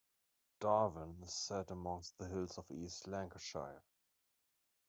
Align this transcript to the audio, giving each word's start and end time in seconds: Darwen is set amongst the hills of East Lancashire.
Darwen 0.59 1.21
is 1.21 1.31
set 1.31 1.69
amongst 1.69 2.17
the 2.17 2.25
hills 2.27 2.57
of 2.57 2.65
East 2.71 3.05
Lancashire. 3.05 3.83